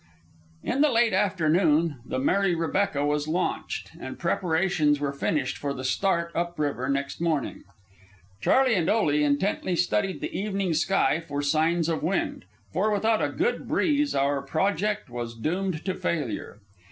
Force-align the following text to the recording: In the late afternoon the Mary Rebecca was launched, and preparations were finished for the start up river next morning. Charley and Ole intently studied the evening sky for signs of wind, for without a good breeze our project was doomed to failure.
In 0.63 0.81
the 0.81 0.89
late 0.89 1.13
afternoon 1.13 1.97
the 2.03 2.17
Mary 2.17 2.55
Rebecca 2.55 3.05
was 3.05 3.27
launched, 3.27 3.91
and 3.99 4.17
preparations 4.17 4.99
were 4.99 5.13
finished 5.13 5.59
for 5.59 5.75
the 5.75 5.83
start 5.83 6.31
up 6.33 6.57
river 6.57 6.89
next 6.89 7.21
morning. 7.21 7.65
Charley 8.41 8.73
and 8.73 8.89
Ole 8.89 9.09
intently 9.09 9.75
studied 9.75 10.19
the 10.19 10.35
evening 10.35 10.73
sky 10.73 11.19
for 11.27 11.43
signs 11.43 11.87
of 11.87 12.01
wind, 12.01 12.45
for 12.73 12.89
without 12.89 13.21
a 13.21 13.29
good 13.29 13.67
breeze 13.67 14.15
our 14.15 14.41
project 14.41 15.07
was 15.07 15.35
doomed 15.35 15.85
to 15.85 15.93
failure. 15.93 16.57